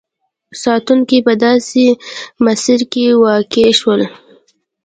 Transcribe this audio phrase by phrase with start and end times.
[0.63, 1.83] ساتونکي په داسې
[2.45, 4.01] مسیر کې واقع شول.